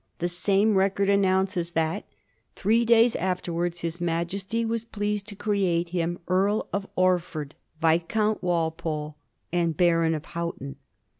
The 0.17 0.27
same 0.27 0.73
record 0.77 1.11
announces 1.11 1.73
that" 1.73 2.05
three 2.55 2.85
days 2.85 3.15
afterwards 3.17 3.81
his 3.81 4.01
Majesty 4.01 4.65
was 4.65 4.83
pleased 4.83 5.27
to 5.27 5.35
create 5.35 5.89
him 5.89 6.17
Earl 6.27 6.67
of 6.73 6.87
Orford, 6.95 7.53
Viscount 7.79 8.41
Walpole, 8.41 9.15
and 9.53 9.77
Baron 9.77 10.15
of 10.15 10.25
Houghton." 10.25 10.77